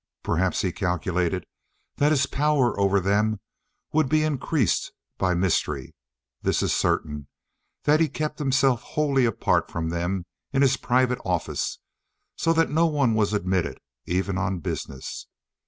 Perhaps 0.23 0.61
he 0.63 0.71
calculated 0.71 1.45
that 1.97 2.11
his 2.11 2.25
power 2.25 2.75
over 2.79 2.99
them 2.99 3.39
would 3.93 4.09
be 4.09 4.23
increased 4.23 4.91
by 5.19 5.35
mystery; 5.35 5.93
this 6.41 6.63
is 6.63 6.73
certain, 6.73 7.27
that 7.83 7.99
he 7.99 8.09
kept 8.09 8.39
himself 8.39 8.81
wholly 8.81 9.25
apart 9.25 9.69
from 9.69 9.89
them 9.89 10.25
in 10.51 10.63
his 10.63 10.75
private 10.75 11.19
office, 11.23 11.77
so 12.35 12.51
that 12.51 12.71
no 12.71 12.87
one 12.87 13.13
was 13.13 13.31
admitted 13.31 13.79
even 14.07 14.39
on 14.39 14.57
business. 14.57 15.27